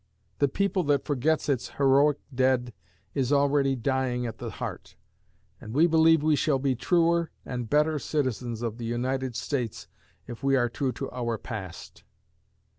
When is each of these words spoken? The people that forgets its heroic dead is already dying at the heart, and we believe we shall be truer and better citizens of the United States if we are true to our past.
The 0.39 0.47
people 0.47 0.81
that 0.85 1.05
forgets 1.05 1.47
its 1.47 1.73
heroic 1.77 2.17
dead 2.33 2.73
is 3.13 3.31
already 3.31 3.75
dying 3.75 4.25
at 4.25 4.39
the 4.39 4.49
heart, 4.49 4.95
and 5.59 5.75
we 5.75 5.85
believe 5.85 6.23
we 6.23 6.35
shall 6.35 6.57
be 6.57 6.73
truer 6.73 7.29
and 7.45 7.69
better 7.69 7.99
citizens 7.99 8.63
of 8.63 8.79
the 8.79 8.85
United 8.85 9.35
States 9.35 9.87
if 10.25 10.41
we 10.43 10.55
are 10.55 10.69
true 10.69 10.91
to 10.93 11.11
our 11.11 11.37
past. 11.37 12.03